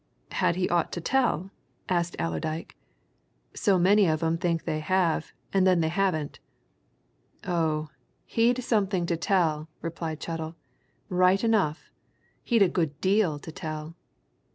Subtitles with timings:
[0.31, 1.51] "Had he aught to tell?"
[1.87, 2.75] asked Allerdyke.
[3.53, 6.39] "So many of 'em think they have, and then they haven't."
[7.43, 7.89] "Oh,
[8.25, 10.55] he'd something to tell!" replied Chettle.
[11.07, 11.91] "Right enough,
[12.43, 13.95] he'd a good deal to tell.